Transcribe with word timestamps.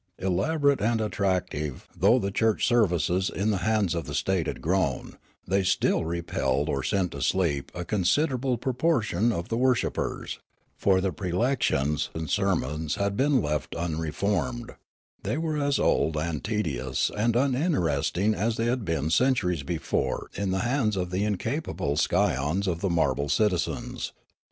Elaborate 0.17 0.81
and 0.81 0.99
attractive 0.99 1.87
though 1.95 2.17
the 2.17 2.31
church 2.31 2.65
services 2.65 3.29
in 3.29 3.51
the 3.51 3.57
hands 3.57 3.93
of 3.93 4.07
the 4.07 4.15
state 4.15 4.47
had 4.47 4.59
grown, 4.59 5.15
they 5.47 5.61
still 5.63 6.05
repelled 6.05 6.67
or 6.69 6.81
sent 6.81 7.11
to 7.11 7.21
sleep 7.21 7.71
a 7.75 7.85
considerable 7.85 8.57
proportion 8.57 9.31
of 9.31 9.49
the 9.49 9.57
wor 9.57 9.75
shippers; 9.75 10.39
for 10.75 11.01
the 11.01 11.11
prelections 11.13 12.09
and 12.15 12.31
sermons 12.31 12.95
had 12.95 13.15
been 13.15 13.43
left 13.43 13.75
unreformed; 13.75 14.71
they 15.21 15.37
were 15.37 15.59
as 15.59 15.77
old 15.77 16.17
and 16.17 16.43
tedious 16.43 17.11
and 17.15 17.37
un 17.37 17.53
interesting 17.53 18.33
as 18.33 18.57
thcN' 18.57 18.67
had 18.69 18.83
been 18.83 19.11
centuries 19.11 19.61
before 19.61 20.31
in 20.33 20.49
the 20.49 20.61
hands 20.65 20.97
of 20.97 21.11
the 21.11 21.23
incapable 21.23 21.95
scions 21.95 22.65
of 22.65 22.81
the 22.81 22.89
marble 22.89 23.29
citizens. 23.29 24.13